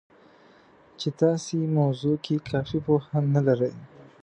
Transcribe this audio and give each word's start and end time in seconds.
چې 0.99 1.09
تاسې 1.21 1.57
موضوع 1.79 2.15
کې 2.25 2.35
کافي 2.49 2.79
پوهه 2.85 3.17
نه 3.33 3.41
لرئ 3.47 3.73